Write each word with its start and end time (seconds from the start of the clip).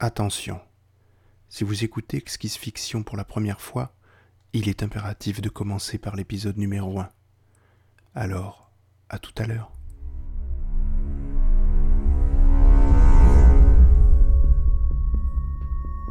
Attention, 0.00 0.60
si 1.48 1.64
vous 1.64 1.82
écoutez 1.82 2.18
Exquise 2.18 2.54
Fiction 2.54 3.02
pour 3.02 3.16
la 3.16 3.24
première 3.24 3.60
fois, 3.60 3.96
il 4.52 4.68
est 4.68 4.84
impératif 4.84 5.40
de 5.40 5.48
commencer 5.48 5.98
par 5.98 6.14
l'épisode 6.14 6.56
numéro 6.56 7.00
1. 7.00 7.10
Alors, 8.14 8.70
à 9.08 9.18
tout 9.18 9.32
à 9.38 9.46
l'heure. 9.48 9.72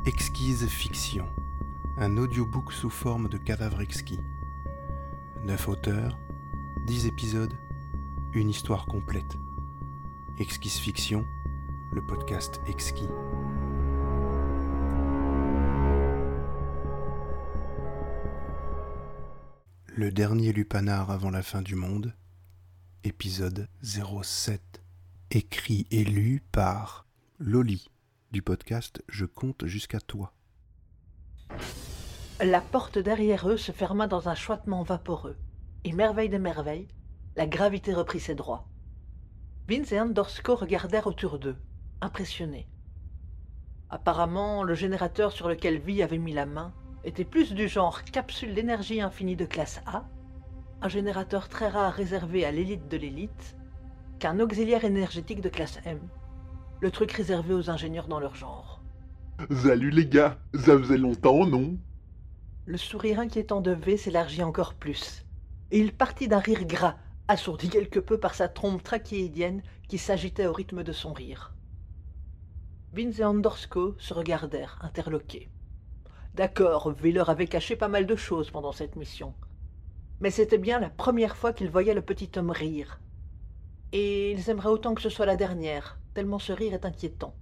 Exquise 0.05 0.67
Fiction, 0.67 1.25
un 1.97 2.17
audiobook 2.17 2.73
sous 2.73 2.89
forme 2.89 3.29
de 3.29 3.37
cadavre 3.37 3.79
exquis. 3.79 4.19
Neuf 5.45 5.69
auteurs, 5.69 6.17
dix 6.87 7.05
épisodes, 7.05 7.53
une 8.33 8.49
histoire 8.49 8.85
complète. 8.85 9.37
Exquise 10.39 10.75
Fiction, 10.75 11.25
le 11.93 12.05
podcast 12.05 12.59
exquis. 12.67 13.07
Le 19.97 20.11
dernier 20.11 20.53
lupanar 20.53 21.09
avant 21.09 21.31
la 21.31 21.41
fin 21.41 21.63
du 21.63 21.73
monde, 21.73 22.13
épisode 23.03 23.67
07, 23.81 24.61
écrit 25.31 25.87
et 25.89 26.03
lu 26.03 26.43
par 26.51 27.07
Loli 27.39 27.89
du 28.31 28.43
podcast 28.43 29.01
Je 29.09 29.25
compte 29.25 29.65
jusqu'à 29.65 29.99
toi. 29.99 30.33
La 32.39 32.61
porte 32.61 32.99
derrière 32.99 33.49
eux 33.49 33.57
se 33.57 33.71
ferma 33.71 34.05
dans 34.05 34.29
un 34.29 34.35
choitement 34.35 34.83
vaporeux, 34.83 35.35
et 35.83 35.93
merveille 35.93 36.29
des 36.29 36.37
merveilles, 36.37 36.89
la 37.35 37.47
gravité 37.47 37.91
reprit 37.91 38.19
ses 38.19 38.35
droits. 38.35 38.67
Vince 39.67 39.91
et 39.93 39.99
Andorsko 39.99 40.57
regardèrent 40.57 41.07
autour 41.07 41.39
d'eux, 41.39 41.57
impressionnés. 42.01 42.69
Apparemment, 43.89 44.61
le 44.61 44.75
générateur 44.75 45.31
sur 45.31 45.49
lequel 45.49 45.79
Vi 45.79 46.03
avait 46.03 46.19
mis 46.19 46.33
la 46.33 46.45
main 46.45 46.71
était 47.07 47.23
plus 47.23 47.53
du 47.53 47.69
genre 47.69 48.03
capsule 48.03 48.53
d'énergie 48.53 48.99
infinie 48.99 49.37
de 49.37 49.45
classe 49.45 49.81
A, 49.85 50.03
un 50.81 50.89
générateur 50.89 51.47
très 51.47 51.69
rare 51.69 51.93
réservé 51.93 52.43
à 52.43 52.51
l'élite 52.51 52.89
de 52.89 52.97
l'élite, 52.97 53.55
qu'un 54.19 54.39
auxiliaire 54.41 54.83
énergétique 54.83 55.39
de 55.39 55.47
classe 55.47 55.79
M, 55.85 55.99
le 56.81 56.91
truc 56.91 57.11
réservé 57.13 57.53
aux 57.53 57.69
ingénieurs 57.69 58.07
dans 58.07 58.19
leur 58.19 58.35
genre. 58.35 58.81
Salut 59.49 59.89
les 59.89 60.05
gars, 60.05 60.37
ça 60.53 60.77
faisait 60.77 60.97
longtemps, 60.97 61.45
non? 61.45 61.77
Le 62.65 62.77
sourire 62.77 63.21
inquiétant 63.21 63.61
de 63.61 63.71
V 63.71 63.95
s'élargit 63.95 64.43
encore 64.43 64.73
plus, 64.73 65.25
et 65.71 65.79
il 65.79 65.93
partit 65.93 66.27
d'un 66.27 66.39
rire 66.39 66.65
gras, 66.65 66.97
assourdi 67.29 67.69
quelque 67.69 67.99
peu 67.99 68.19
par 68.19 68.35
sa 68.35 68.49
trompe 68.49 68.83
trachéidienne 68.83 69.63
qui 69.87 69.97
s'agitait 69.97 70.47
au 70.47 70.53
rythme 70.53 70.83
de 70.83 70.91
son 70.91 71.13
rire. 71.13 71.53
Vince 72.91 73.19
et 73.19 73.23
Andorsko 73.23 73.95
se 73.97 74.13
regardèrent, 74.13 74.77
interloqués. 74.81 75.49
D'accord, 76.37 76.93
Wheeler 77.01 77.23
avait 77.29 77.47
caché 77.47 77.75
pas 77.75 77.87
mal 77.87 78.05
de 78.05 78.15
choses 78.15 78.51
pendant 78.51 78.71
cette 78.71 78.95
mission. 78.95 79.33
Mais 80.19 80.29
c'était 80.29 80.59
bien 80.59 80.79
la 80.79 80.91
première 80.91 81.35
fois 81.35 81.51
qu'ils 81.51 81.71
voyaient 81.71 81.95
le 81.95 82.03
petit 82.03 82.29
homme 82.35 82.51
rire. 82.51 83.01
Et 83.91 84.33
ils 84.33 84.47
aimeraient 84.51 84.69
autant 84.69 84.93
que 84.93 85.01
ce 85.01 85.09
soit 85.09 85.25
la 85.25 85.35
dernière, 85.35 85.97
tellement 86.13 86.37
ce 86.37 86.53
rire 86.53 86.75
est 86.75 86.85
inquiétant. 86.85 87.33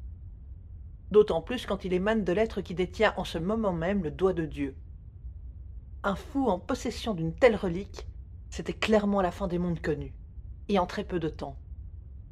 D'autant 1.11 1.41
plus 1.41 1.65
quand 1.65 1.83
il 1.83 1.91
émane 1.91 2.23
de 2.23 2.31
l'être 2.31 2.61
qui 2.61 2.73
détient 2.73 3.13
en 3.17 3.25
ce 3.25 3.37
moment 3.37 3.73
même 3.73 4.01
le 4.01 4.11
doigt 4.11 4.31
de 4.31 4.45
Dieu. 4.45 4.77
Un 6.05 6.15
fou 6.15 6.47
en 6.47 6.57
possession 6.57 7.13
d'une 7.13 7.35
telle 7.35 7.57
relique, 7.57 8.07
c'était 8.49 8.71
clairement 8.71 9.21
la 9.21 9.31
fin 9.31 9.49
des 9.49 9.59
mondes 9.59 9.81
connus, 9.81 10.13
et 10.69 10.79
en 10.79 10.85
très 10.85 11.03
peu 11.03 11.19
de 11.19 11.27
temps. 11.27 11.57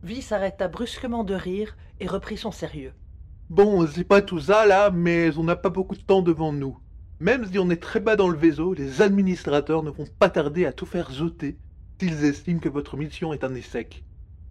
Vi 0.02 0.22
s'arrêta 0.22 0.70
brusquement 0.70 1.26
de 1.26 1.36
rire 1.36 1.76
et 2.00 2.08
reprit 2.08 2.38
son 2.38 2.52
sérieux. 2.52 2.94
Bon, 3.54 3.86
c'est 3.86 4.04
pas 4.04 4.24
tout 4.24 4.40
ça 4.40 4.66
là, 4.66 4.90
mais 4.90 5.38
on 5.38 5.44
n'a 5.44 5.56
pas 5.56 5.70
beaucoup 5.70 5.96
de 5.96 6.02
temps 6.02 6.24
devant 6.24 6.52
nous. 6.52 6.80
Même 7.20 7.46
si 7.46 7.60
on 7.60 7.70
est 7.70 7.80
très 7.80 8.00
bas 8.00 8.16
dans 8.16 8.28
le 8.28 8.36
vaisseau, 8.36 8.74
les 8.74 9.04
administrateurs 9.04 9.84
ne 9.84 9.92
vont 9.92 10.08
pas 10.18 10.32
tarder 10.32 10.66
à 10.66 10.74
tout 10.74 10.88
faire 10.88 11.12
zoter 11.12 11.60
s'ils 12.00 12.26
estiment 12.26 12.60
que 12.60 12.68
votre 12.68 12.98
mission 12.98 13.32
est 13.32 13.44
un 13.44 13.54
échec. 13.54 14.04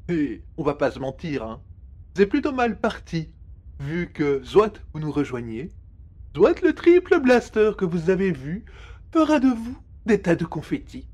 Et 0.09 0.45
on 0.57 0.63
va 0.63 0.75
pas 0.75 0.93
se 0.93 1.01
mentir, 1.01 1.43
hein. 1.43 1.61
C'est 2.17 2.29
plutôt 2.29 2.53
mal 2.53 2.79
parti, 2.79 3.31
vu 3.81 4.13
que 4.13 4.41
soit 4.45 4.81
vous 4.95 5.01
nous 5.01 5.11
rejoignez, 5.11 5.73
soit 6.33 6.63
le 6.63 6.73
triple 6.73 7.19
blaster 7.19 7.73
que 7.77 7.85
vous 7.85 8.09
avez 8.09 8.31
vu 8.31 8.65
fera 9.13 9.41
de 9.41 9.49
vous 9.49 9.77
des 10.07 10.23
tas 10.23 10.37
de 10.37 10.45
confettis. 10.45 11.09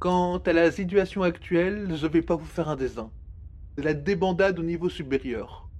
Quant 0.00 0.36
à 0.36 0.52
la 0.52 0.70
situation 0.70 1.22
actuelle, 1.22 1.96
je 1.96 2.06
vais 2.06 2.20
pas 2.20 2.36
vous 2.36 2.44
faire 2.44 2.68
un 2.68 2.76
dessin. 2.76 3.10
C'est 3.74 3.84
la 3.84 3.94
débandade 3.94 4.58
au 4.58 4.62
niveau 4.62 4.90
supérieur. 4.90 5.70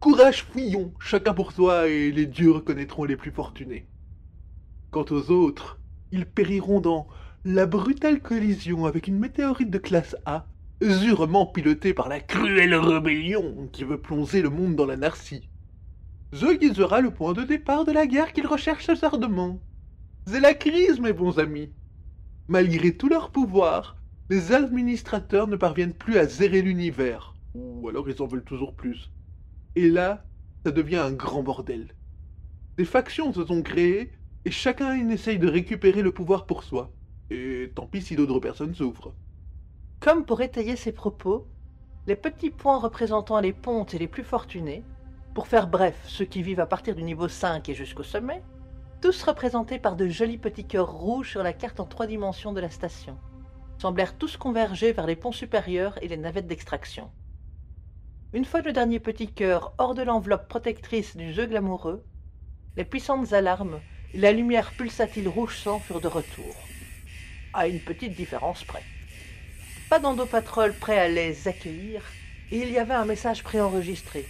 Courage, 0.00 0.44
fouillons, 0.44 0.94
chacun 0.98 1.34
pour 1.34 1.52
soi, 1.52 1.88
et 1.88 2.10
les 2.10 2.24
dieux 2.24 2.52
reconnaîtront 2.52 3.04
les 3.04 3.18
plus 3.18 3.30
fortunés. 3.30 3.86
Quant 4.90 5.04
aux 5.10 5.30
autres, 5.30 5.78
ils 6.10 6.24
périront 6.24 6.80
dans 6.80 7.06
la 7.44 7.66
brutale 7.66 8.22
collision 8.22 8.86
avec 8.86 9.08
une 9.08 9.18
météorite 9.18 9.70
de 9.70 9.76
classe 9.76 10.16
A, 10.24 10.46
sûrement 10.82 11.44
pilotée 11.44 11.92
par 11.92 12.08
la 12.08 12.18
cruelle 12.18 12.74
rébellion 12.74 13.68
qui 13.72 13.84
veut 13.84 14.00
plonger 14.00 14.40
le 14.40 14.48
monde 14.48 14.74
dans 14.74 14.86
l'anarchie. 14.86 15.50
Ce 16.32 16.46
qui 16.56 16.74
sera 16.74 17.02
le 17.02 17.10
point 17.10 17.34
de 17.34 17.42
départ 17.42 17.84
de 17.84 17.92
la 17.92 18.06
guerre 18.06 18.32
qu'ils 18.32 18.46
recherchent 18.46 19.02
ardemment. 19.02 19.60
C'est 20.26 20.40
la 20.40 20.54
crise, 20.54 20.98
mes 20.98 21.12
bons 21.12 21.38
amis. 21.38 21.74
Malgré 22.48 22.96
tout 22.96 23.10
leur 23.10 23.30
pouvoir, 23.30 23.98
les 24.30 24.52
administrateurs 24.52 25.46
ne 25.46 25.56
parviennent 25.56 25.92
plus 25.92 26.16
à 26.16 26.24
zérer 26.24 26.62
l'univers, 26.62 27.34
ou 27.52 27.86
alors 27.90 28.08
ils 28.08 28.22
en 28.22 28.26
veulent 28.26 28.44
toujours 28.44 28.74
plus. 28.74 29.10
Et 29.76 29.88
là, 29.88 30.24
ça 30.64 30.72
devient 30.72 30.96
un 30.96 31.12
grand 31.12 31.42
bordel. 31.42 31.94
Des 32.76 32.84
factions 32.84 33.32
se 33.32 33.44
sont 33.44 33.62
créées 33.62 34.12
et 34.44 34.50
chacun 34.50 35.08
essaye 35.08 35.38
de 35.38 35.48
récupérer 35.48 36.02
le 36.02 36.12
pouvoir 36.12 36.46
pour 36.46 36.64
soi. 36.64 36.92
Et 37.30 37.70
tant 37.74 37.86
pis 37.86 38.02
si 38.02 38.16
d'autres 38.16 38.40
personnes 38.40 38.74
souffrent. 38.74 39.12
Comme 40.00 40.24
pour 40.24 40.40
étayer 40.40 40.76
ses 40.76 40.92
propos, 40.92 41.46
les 42.06 42.16
petits 42.16 42.50
points 42.50 42.78
représentant 42.78 43.38
les 43.38 43.52
pontes 43.52 43.94
et 43.94 43.98
les 43.98 44.08
plus 44.08 44.24
fortunés, 44.24 44.82
pour 45.34 45.46
faire 45.46 45.68
bref 45.68 45.96
ceux 46.06 46.24
qui 46.24 46.42
vivent 46.42 46.60
à 46.60 46.66
partir 46.66 46.96
du 46.96 47.02
niveau 47.02 47.28
5 47.28 47.68
et 47.68 47.74
jusqu'au 47.74 48.02
sommet, 48.02 48.42
tous 49.00 49.22
représentés 49.22 49.78
par 49.78 49.96
de 49.96 50.08
jolis 50.08 50.38
petits 50.38 50.66
cœurs 50.66 50.90
rouges 50.90 51.30
sur 51.30 51.42
la 51.42 51.52
carte 51.52 51.80
en 51.80 51.86
trois 51.86 52.06
dimensions 52.06 52.52
de 52.52 52.60
la 52.60 52.70
station, 52.70 53.16
semblèrent 53.78 54.18
tous 54.18 54.36
converger 54.36 54.92
vers 54.92 55.06
les 55.06 55.16
ponts 55.16 55.32
supérieurs 55.32 56.02
et 56.02 56.08
les 56.08 56.16
navettes 56.16 56.46
d'extraction. 56.46 57.10
Une 58.32 58.44
fois 58.44 58.60
le 58.60 58.72
dernier 58.72 59.00
petit 59.00 59.26
cœur 59.26 59.72
hors 59.76 59.96
de 59.96 60.02
l'enveloppe 60.02 60.46
protectrice 60.46 61.16
du 61.16 61.32
jeu 61.32 61.46
glamoureux, 61.46 62.04
les 62.76 62.84
puissantes 62.84 63.32
alarmes 63.32 63.80
et 64.14 64.18
la 64.18 64.30
lumière 64.30 64.70
pulsatile 64.70 65.26
rouge 65.26 65.58
sang 65.58 65.80
furent 65.80 66.00
de 66.00 66.06
retour. 66.06 66.54
À 67.52 67.66
une 67.66 67.80
petite 67.80 68.14
différence 68.14 68.62
près. 68.62 68.84
Pas 69.88 69.98
d'endopatrol 69.98 70.74
prêt 70.74 70.96
à 70.96 71.08
les 71.08 71.48
accueillir, 71.48 72.04
et 72.52 72.58
il 72.58 72.70
y 72.70 72.78
avait 72.78 72.94
un 72.94 73.04
message 73.04 73.42
préenregistré. 73.42 74.24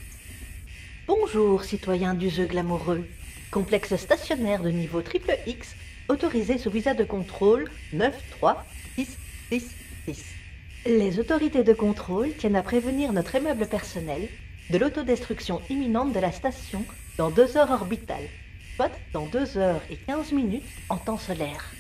Bonjour, 1.07 1.63
citoyens 1.63 2.15
du 2.15 2.31
jeu 2.31 2.47
glamoureux. 2.47 3.07
Complexe 3.51 3.97
stationnaire 3.97 4.63
de 4.63 4.71
niveau 4.71 5.03
triple 5.03 5.37
X, 5.47 5.77
autorisé 6.09 6.57
sous 6.57 6.71
visa 6.71 6.95
de 6.95 7.05
contrôle 7.05 7.71
93666. 7.93 10.40
Les 10.87 11.19
autorités 11.19 11.63
de 11.63 11.75
contrôle 11.75 12.33
tiennent 12.37 12.57
à 12.57 12.63
prévenir 12.63 13.13
notre 13.13 13.35
aimable 13.35 13.67
personnel 13.67 14.29
de 14.71 14.79
l'autodestruction 14.79 15.61
imminente 15.69 16.15
de 16.15 16.21
la 16.21 16.33
station 16.33 16.87
dans 17.19 17.29
deux 17.31 17.59
heures 17.59 17.71
orbitales, 17.71 18.31
soit 18.77 18.91
dans 19.13 19.27
deux 19.27 19.59
heures 19.59 19.83
et 19.91 19.97
quinze 19.97 20.33
minutes 20.33 20.65
en 20.89 20.97
temps 20.97 21.19
solaire. 21.19 21.71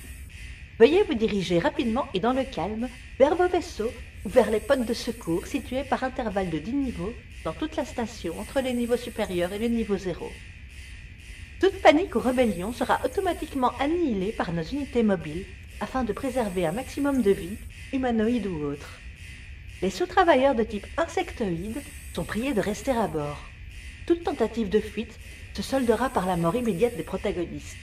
Veuillez 0.78 1.02
vous 1.04 1.14
diriger 1.14 1.58
rapidement 1.58 2.08
et 2.12 2.20
dans 2.20 2.34
le 2.34 2.44
calme 2.44 2.90
vers 3.18 3.36
vos 3.36 3.48
vaisseaux 3.48 3.90
ou 4.26 4.28
vers 4.28 4.50
les 4.50 4.60
potes 4.60 4.84
de 4.84 4.92
secours 4.92 5.46
situés 5.46 5.84
par 5.84 6.04
intervalles 6.04 6.50
de 6.50 6.58
dix 6.58 6.74
niveaux 6.74 7.14
dans 7.42 7.54
toute 7.54 7.76
la 7.76 7.86
station 7.86 8.38
entre 8.38 8.60
les 8.60 8.74
niveaux 8.74 8.98
supérieurs 8.98 9.54
et 9.54 9.58
le 9.58 9.68
niveau 9.68 9.96
zéro. 9.96 10.30
Toute 11.58 11.80
panique 11.80 12.16
ou 12.16 12.18
rébellion 12.18 12.74
sera 12.74 13.00
automatiquement 13.02 13.72
annihilée 13.78 14.32
par 14.32 14.52
nos 14.52 14.62
unités 14.62 15.02
mobiles 15.02 15.46
afin 15.80 16.04
de 16.04 16.12
préserver 16.12 16.66
un 16.66 16.72
maximum 16.72 17.22
de 17.22 17.30
vie, 17.30 17.56
humanoïde 17.92 18.46
ou 18.46 18.64
autre. 18.64 19.00
Les 19.82 19.90
sous-travailleurs 19.90 20.54
de 20.54 20.62
type 20.62 20.86
insectoïde 20.96 21.80
sont 22.14 22.24
priés 22.24 22.54
de 22.54 22.60
rester 22.60 22.90
à 22.90 23.06
bord. 23.06 23.40
Toute 24.06 24.24
tentative 24.24 24.68
de 24.68 24.80
fuite 24.80 25.18
se 25.54 25.62
soldera 25.62 26.10
par 26.10 26.26
la 26.26 26.36
mort 26.36 26.56
immédiate 26.56 26.96
des 26.96 27.02
protagonistes. 27.02 27.76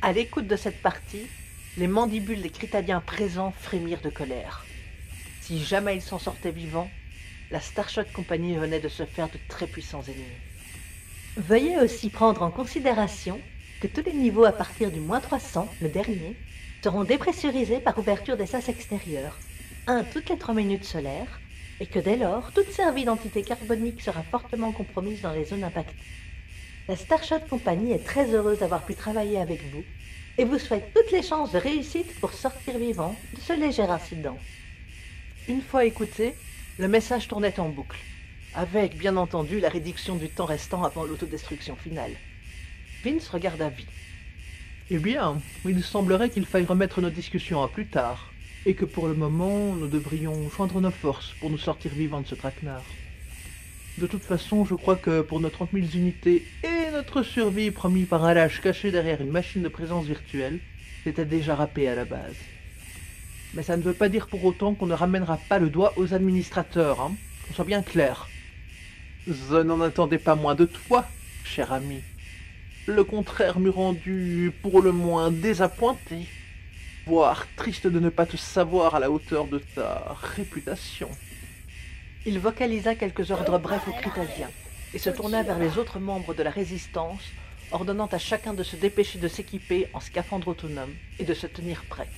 À 0.00 0.12
l'écoute 0.12 0.46
de 0.46 0.56
cette 0.56 0.80
partie, 0.80 1.26
les 1.76 1.86
mandibules 1.86 2.42
des 2.42 2.50
Critadiens 2.50 3.00
présents 3.00 3.52
frémirent 3.52 4.00
de 4.00 4.10
colère. 4.10 4.64
Si 5.42 5.62
jamais 5.62 5.96
ils 5.96 6.02
s'en 6.02 6.18
sortaient 6.18 6.50
vivants, 6.50 6.90
la 7.50 7.60
Starshot 7.60 8.04
Company 8.12 8.56
venait 8.56 8.80
de 8.80 8.88
se 8.88 9.04
faire 9.04 9.28
de 9.28 9.38
très 9.48 9.66
puissants 9.66 10.02
ennemis. 10.02 10.24
Veuillez 11.36 11.78
aussi 11.78 12.10
prendre 12.10 12.42
en 12.42 12.50
considération 12.50 13.40
que 13.80 13.86
tous 13.86 14.04
les 14.04 14.12
niveaux 14.12 14.44
à 14.44 14.52
partir 14.52 14.90
du 14.90 15.00
moins 15.00 15.20
300, 15.20 15.68
le 15.80 15.88
dernier, 15.88 16.36
seront 16.82 17.04
dépressurisés 17.04 17.80
par 17.80 17.98
ouverture 17.98 18.36
des 18.36 18.46
sas 18.46 18.68
extérieurs, 18.68 19.38
un 19.86 20.04
toutes 20.04 20.28
les 20.30 20.38
trois 20.38 20.54
minutes 20.54 20.84
solaires, 20.84 21.40
et 21.80 21.86
que 21.86 21.98
dès 21.98 22.16
lors, 22.16 22.52
toute 22.52 22.70
servie 22.70 23.04
d'entité 23.04 23.42
carbonique 23.42 24.02
sera 24.02 24.22
fortement 24.22 24.72
compromise 24.72 25.22
dans 25.22 25.32
les 25.32 25.44
zones 25.44 25.64
impactées. 25.64 25.94
La 26.88 26.96
Starshot 26.96 27.40
Company 27.48 27.92
est 27.92 28.04
très 28.04 28.34
heureuse 28.34 28.58
d'avoir 28.58 28.82
pu 28.84 28.94
travailler 28.94 29.38
avec 29.38 29.60
vous 29.72 29.84
et 30.38 30.44
vous 30.44 30.58
souhaite 30.58 30.92
toutes 30.94 31.12
les 31.12 31.22
chances 31.22 31.52
de 31.52 31.58
réussite 31.58 32.18
pour 32.20 32.32
sortir 32.32 32.78
vivant 32.78 33.14
de 33.34 33.40
ce 33.40 33.52
léger 33.52 33.82
incident. 33.82 34.38
Une 35.48 35.62
fois 35.62 35.84
écouté, 35.84 36.34
le 36.78 36.88
message 36.88 37.28
tournait 37.28 37.60
en 37.60 37.68
boucle, 37.68 37.98
avec 38.54 38.96
bien 38.96 39.16
entendu 39.16 39.60
la 39.60 39.68
réduction 39.68 40.16
du 40.16 40.28
temps 40.28 40.46
restant 40.46 40.84
avant 40.84 41.04
l'autodestruction 41.04 41.76
finale. 41.76 42.12
Vince 43.04 43.28
regarda 43.28 43.68
vie. 43.68 43.86
Eh 44.90 44.98
bien, 44.98 45.40
il 45.64 45.84
semblerait 45.84 46.30
qu'il 46.30 46.46
faille 46.46 46.64
remettre 46.64 47.00
nos 47.00 47.10
discussions 47.10 47.62
à 47.62 47.68
plus 47.68 47.86
tard, 47.86 48.32
et 48.66 48.74
que 48.74 48.84
pour 48.84 49.06
le 49.06 49.14
moment, 49.14 49.74
nous 49.74 49.86
devrions 49.86 50.50
joindre 50.50 50.80
nos 50.80 50.90
forces 50.90 51.32
pour 51.38 51.48
nous 51.48 51.58
sortir 51.58 51.92
vivants 51.92 52.22
de 52.22 52.26
ce 52.26 52.34
traquenard. 52.34 52.82
De 53.98 54.06
toute 54.06 54.24
façon, 54.24 54.64
je 54.64 54.74
crois 54.74 54.96
que 54.96 55.20
pour 55.20 55.38
nos 55.40 55.48
30 55.48 55.70
000 55.72 55.86
unités 55.94 56.44
et 56.64 56.90
notre 56.92 57.22
survie 57.22 57.70
promis 57.70 58.04
par 58.04 58.24
un 58.24 58.34
lâche 58.34 58.60
caché 58.60 58.90
derrière 58.90 59.20
une 59.20 59.30
machine 59.30 59.62
de 59.62 59.68
présence 59.68 60.06
virtuelle, 60.06 60.58
c'était 61.04 61.24
déjà 61.24 61.54
râpé 61.54 61.86
à 61.88 61.94
la 61.94 62.04
base. 62.04 62.36
Mais 63.54 63.62
ça 63.62 63.76
ne 63.76 63.82
veut 63.82 63.94
pas 63.94 64.08
dire 64.08 64.26
pour 64.26 64.44
autant 64.44 64.74
qu'on 64.74 64.86
ne 64.86 64.94
ramènera 64.94 65.38
pas 65.48 65.60
le 65.60 65.70
doigt 65.70 65.92
aux 65.96 66.14
administrateurs, 66.14 67.00
hein, 67.00 67.14
qu'on 67.46 67.54
soit 67.54 67.64
bien 67.64 67.82
clair. 67.82 68.28
Je 69.26 69.62
n'en 69.62 69.80
attendais 69.82 70.18
pas 70.18 70.34
moins 70.34 70.54
de 70.56 70.64
toi, 70.64 71.06
cher 71.44 71.72
ami. 71.72 72.02
Le 72.88 73.04
contraire 73.04 73.60
m'eût 73.60 73.68
rendu 73.68 74.50
pour 74.62 74.80
le 74.80 74.92
moins 74.92 75.30
désappointé, 75.30 76.26
voire 77.06 77.46
triste 77.54 77.86
de 77.86 78.00
ne 78.00 78.08
pas 78.08 78.24
te 78.24 78.38
savoir 78.38 78.94
à 78.94 78.98
la 78.98 79.10
hauteur 79.10 79.46
de 79.46 79.58
ta 79.58 80.16
réputation. 80.34 81.10
Il 82.24 82.38
vocalisa 82.38 82.94
quelques 82.94 83.30
ordres 83.30 83.58
brefs 83.58 83.86
aux 83.88 83.92
Critasiens 83.92 84.50
et 84.94 84.98
se 84.98 85.10
tourna 85.10 85.42
vers 85.42 85.58
les 85.58 85.76
autres 85.76 85.98
membres 85.98 86.32
de 86.32 86.42
la 86.42 86.48
résistance, 86.48 87.20
ordonnant 87.72 88.06
à 88.06 88.16
chacun 88.16 88.54
de 88.54 88.62
se 88.62 88.76
dépêcher 88.76 89.18
de 89.18 89.28
s'équiper 89.28 89.88
en 89.92 90.00
scaphandre 90.00 90.48
autonome 90.48 90.94
et 91.18 91.24
de 91.24 91.34
se 91.34 91.46
tenir 91.46 91.84
prêt. 91.90 92.08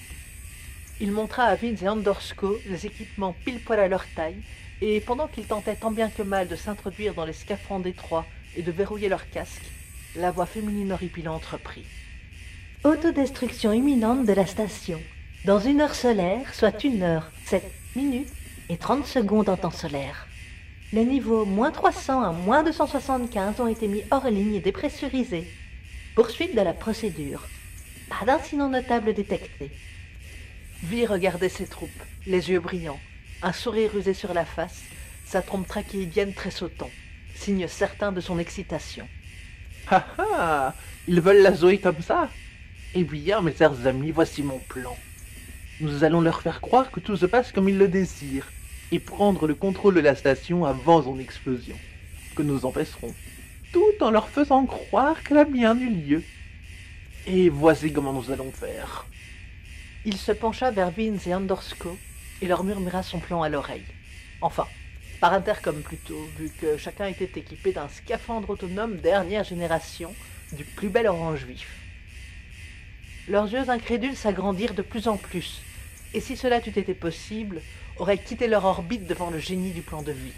Il 1.00 1.10
montra 1.10 1.46
à 1.46 1.56
Vince 1.56 1.82
et 1.82 1.88
Andorsko 1.88 2.60
les 2.68 2.86
équipements 2.86 3.34
pile 3.44 3.58
poil 3.58 3.80
à 3.80 3.88
leur 3.88 4.04
taille, 4.14 4.40
et 4.80 5.00
pendant 5.00 5.26
qu'ils 5.26 5.46
tentaient 5.46 5.74
tant 5.74 5.90
bien 5.90 6.10
que 6.10 6.22
mal 6.22 6.46
de 6.46 6.54
s'introduire 6.54 7.14
dans 7.14 7.24
les 7.24 7.32
scaphandres 7.32 7.88
étroits 7.88 8.24
et 8.54 8.62
de 8.62 8.70
verrouiller 8.70 9.08
leurs 9.08 9.28
casques, 9.30 9.66
la 10.16 10.30
voix 10.30 10.46
féminine 10.46 10.92
horripilante 10.92 11.44
reprit. 11.44 11.84
Autodestruction 12.84 13.72
imminente 13.72 14.26
de 14.26 14.32
la 14.32 14.46
station. 14.46 15.00
Dans 15.44 15.60
une 15.60 15.80
heure 15.80 15.94
solaire, 15.94 16.52
soit 16.54 16.82
une 16.84 17.02
heure, 17.02 17.30
sept 17.44 17.70
minutes 17.94 18.32
et 18.68 18.76
30 18.76 19.06
secondes 19.06 19.48
en 19.48 19.56
temps 19.56 19.70
solaire. 19.70 20.26
Les 20.92 21.04
niveaux 21.04 21.44
moins 21.44 21.70
300 21.70 22.22
à 22.22 22.32
moins 22.32 22.64
275 22.64 23.60
ont 23.60 23.68
été 23.68 23.86
mis 23.86 24.02
hors 24.10 24.28
ligne 24.28 24.54
et 24.54 24.60
dépressurisés. 24.60 25.48
Poursuite 26.16 26.56
de 26.56 26.60
la 26.60 26.72
procédure. 26.72 27.46
Pas 28.08 28.24
d'incident 28.24 28.68
notable 28.68 29.14
détecté. 29.14 29.70
Vi 30.82 31.06
regardait 31.06 31.48
ses 31.48 31.66
troupes, 31.66 31.90
les 32.26 32.50
yeux 32.50 32.58
brillants, 32.58 32.98
un 33.42 33.52
sourire 33.52 33.92
rusé 33.92 34.14
sur 34.14 34.34
la 34.34 34.44
face, 34.44 34.82
sa 35.26 35.42
trompe 35.42 35.68
trachéidienne 35.68 36.32
tressautant, 36.32 36.90
signe 37.34 37.68
certain 37.68 38.10
de 38.10 38.20
son 38.20 38.38
excitation. 38.38 39.06
Ah 39.90 40.06
ah 40.18 40.74
Ils 41.08 41.20
veulent 41.20 41.42
la 41.42 41.52
Zoé 41.52 41.78
comme 41.78 42.00
ça 42.00 42.28
Eh 42.94 43.02
bien, 43.02 43.40
mes 43.40 43.54
chers 43.54 43.86
amis, 43.86 44.12
voici 44.12 44.42
mon 44.42 44.58
plan. 44.58 44.96
Nous 45.80 46.04
allons 46.04 46.20
leur 46.20 46.42
faire 46.42 46.60
croire 46.60 46.90
que 46.90 47.00
tout 47.00 47.16
se 47.16 47.26
passe 47.26 47.50
comme 47.50 47.68
ils 47.68 47.78
le 47.78 47.88
désirent, 47.88 48.46
et 48.92 49.00
prendre 49.00 49.48
le 49.48 49.54
contrôle 49.54 49.94
de 49.94 50.00
la 50.00 50.14
station 50.14 50.64
avant 50.64 51.02
son 51.02 51.18
explosion, 51.18 51.76
que 52.36 52.42
nous 52.42 52.64
empêcherons, 52.66 53.14
tout 53.72 53.94
en 54.00 54.10
leur 54.10 54.28
faisant 54.28 54.66
croire 54.66 55.22
qu'elle 55.22 55.38
a 55.38 55.44
bien 55.44 55.76
eu 55.76 55.90
lieu. 55.90 56.22
Et 57.26 57.48
voici 57.48 57.92
comment 57.92 58.12
nous 58.12 58.30
allons 58.30 58.52
faire. 58.52 59.06
Il 60.04 60.16
se 60.16 60.32
pencha 60.32 60.70
vers 60.70 60.90
Vince 60.90 61.26
et 61.26 61.34
Andorsko 61.34 61.98
et 62.40 62.46
leur 62.46 62.64
murmura 62.64 63.02
son 63.02 63.18
plan 63.18 63.42
à 63.42 63.48
l'oreille. 63.48 63.84
Enfin, 64.40 64.66
par 65.20 65.34
intercom 65.34 65.82
plutôt, 65.82 66.26
vu 66.38 66.50
que 66.60 66.78
chacun 66.78 67.06
était 67.06 67.38
équipé 67.38 67.72
d'un 67.72 67.88
scaphandre 67.88 68.50
autonome 68.50 68.96
dernière 68.96 69.44
génération 69.44 70.14
du 70.52 70.64
plus 70.64 70.88
bel 70.88 71.06
orange 71.06 71.44
vif. 71.44 71.68
Leurs 73.28 73.52
yeux 73.52 73.68
incrédules 73.68 74.16
s'agrandirent 74.16 74.74
de 74.74 74.82
plus 74.82 75.08
en 75.08 75.18
plus, 75.18 75.60
et 76.14 76.20
si 76.20 76.36
cela 76.36 76.58
eût 76.58 76.70
été 76.70 76.94
possible, 76.94 77.60
auraient 77.98 78.18
quitté 78.18 78.48
leur 78.48 78.64
orbite 78.64 79.06
devant 79.06 79.30
le 79.30 79.38
génie 79.38 79.72
du 79.72 79.82
plan 79.82 80.02
de 80.02 80.12
vie. 80.12 80.32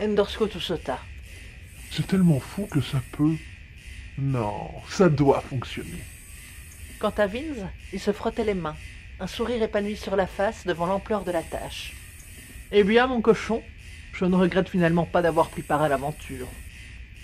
Endorsko 0.00 0.48
tout 0.48 0.60
sauta. 0.60 0.98
C'est 1.90 2.06
tellement 2.06 2.40
fou 2.40 2.66
que 2.66 2.80
ça 2.80 3.00
peut. 3.12 3.36
Non, 4.18 4.70
ça 4.88 5.08
doit 5.08 5.40
fonctionner. 5.42 6.02
Quant 6.98 7.14
à 7.16 7.26
Vince, 7.26 7.66
il 7.92 8.00
se 8.00 8.12
frottait 8.12 8.44
les 8.44 8.54
mains, 8.54 8.76
un 9.20 9.26
sourire 9.26 9.62
épanoui 9.62 9.96
sur 9.96 10.16
la 10.16 10.26
face 10.26 10.66
devant 10.66 10.86
l'ampleur 10.86 11.24
de 11.24 11.30
la 11.30 11.42
tâche. 11.42 11.94
Eh 12.72 12.84
bien, 12.84 13.06
mon 13.06 13.20
cochon, 13.20 13.62
je 14.12 14.24
ne 14.24 14.36
regrette 14.36 14.68
finalement 14.68 15.06
pas 15.06 15.22
d'avoir 15.22 15.48
pris 15.48 15.62
part 15.62 15.82
à 15.82 15.88
l'aventure. 15.88 16.48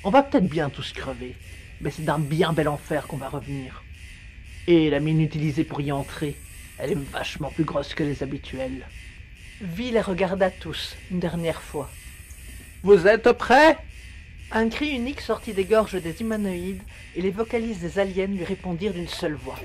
On 0.04 0.10
va 0.10 0.22
peut-être 0.22 0.48
bien 0.48 0.70
tous 0.70 0.92
crever, 0.92 1.34
mais 1.80 1.90
c'est 1.90 2.04
d'un 2.04 2.18
bien 2.18 2.52
bel 2.52 2.68
enfer 2.68 3.06
qu'on 3.06 3.16
va 3.16 3.28
revenir. 3.28 3.82
Et 4.66 4.90
la 4.90 5.00
mine 5.00 5.20
utilisée 5.20 5.64
pour 5.64 5.80
y 5.80 5.92
entrer, 5.92 6.36
elle 6.78 6.92
est 6.92 7.10
vachement 7.12 7.50
plus 7.50 7.64
grosse 7.64 7.94
que 7.94 8.02
les 8.02 8.22
habituelles. 8.22 8.86
Vi 9.60 9.90
les 9.90 10.00
regarda 10.00 10.50
tous, 10.50 10.96
une 11.10 11.20
dernière 11.20 11.60
fois. 11.60 11.90
Vous 12.82 13.06
êtes 13.06 13.32
prêts 13.32 13.76
Un 14.52 14.68
cri 14.68 14.90
unique 14.90 15.20
sortit 15.20 15.52
des 15.52 15.64
gorges 15.64 16.00
des 16.00 16.20
humanoïdes 16.20 16.82
et 17.16 17.22
les 17.22 17.30
vocalises 17.30 17.80
des 17.80 17.98
aliens 17.98 18.26
lui 18.26 18.44
répondirent 18.44 18.94
d'une 18.94 19.08
seule 19.08 19.34
voix. 19.34 19.58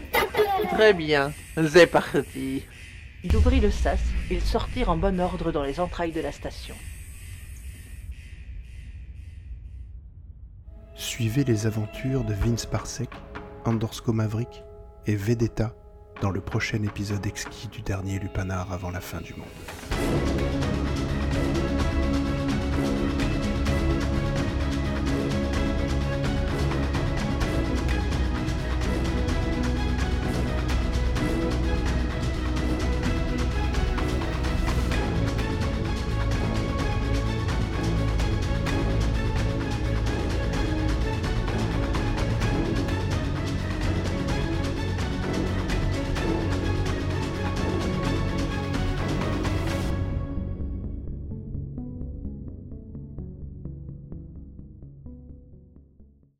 Très 0.71 0.93
bien, 0.93 1.31
c'est 1.69 1.87
parti. 1.87 2.63
Il 3.23 3.35
ouvrit 3.35 3.59
le 3.59 3.71
sas 3.71 3.99
et 4.31 4.35
ils 4.35 4.41
sortirent 4.41 4.89
en 4.89 4.97
bon 4.97 5.19
ordre 5.21 5.51
dans 5.51 5.63
les 5.63 5.79
entrailles 5.79 6.11
de 6.11 6.21
la 6.21 6.31
station. 6.31 6.75
Suivez 11.13 11.43
les 11.43 11.67
aventures 11.67 12.23
de 12.23 12.33
Vince 12.33 12.65
Parsec, 12.65 13.07
Andorsko 13.65 14.13
Maverick 14.13 14.63
et 15.05 15.15
Vedetta 15.15 15.75
dans 16.23 16.31
le 16.31 16.41
prochain 16.41 16.81
épisode 16.81 17.23
exquis 17.27 17.67
du 17.67 17.83
dernier 17.83 18.17
Lupanar 18.17 18.73
avant 18.73 18.89
la 18.89 18.99
fin 18.99 19.21
du 19.21 19.35
monde. 19.35 19.45